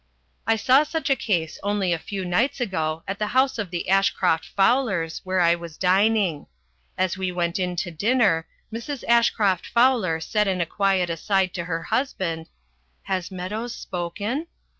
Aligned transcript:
I 0.47 0.55
saw 0.55 0.81
such 0.81 1.11
a 1.11 1.15
case 1.15 1.59
only 1.61 1.93
a 1.93 1.99
few 1.99 2.25
nights 2.25 2.59
ago 2.59 3.03
at 3.07 3.19
the 3.19 3.27
house 3.37 3.59
of 3.59 3.69
the 3.69 3.87
Ashcroft 3.87 4.47
Fowlers, 4.47 5.21
where 5.23 5.39
I 5.41 5.53
was 5.53 5.77
dining. 5.77 6.47
As 6.97 7.19
we 7.19 7.31
went 7.31 7.59
in 7.59 7.75
to 7.75 7.91
dinner, 7.91 8.47
Mrs. 8.73 9.03
Ashcroft 9.07 9.67
Fowler 9.67 10.19
said 10.19 10.47
in 10.47 10.59
a 10.59 10.65
quiet 10.65 11.11
aside 11.11 11.53
to 11.53 11.65
her 11.65 11.83
husband, 11.83 12.47
"Has 13.03 13.29
Meadows 13.29 13.75
spoken?" 13.75 14.47